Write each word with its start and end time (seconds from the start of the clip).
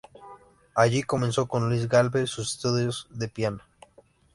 Allí 0.73 1.03
comenzó 1.03 1.45
con 1.47 1.69
Luis 1.69 1.87
Galve 1.87 2.25
sus 2.25 2.53
estudios 2.55 3.05
de 3.11 3.27
piano. 3.27 3.61